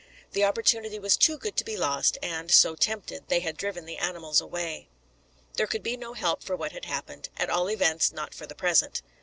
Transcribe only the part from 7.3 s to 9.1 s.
at all events, not for the present.